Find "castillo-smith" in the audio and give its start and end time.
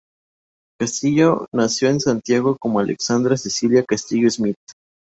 3.85-4.57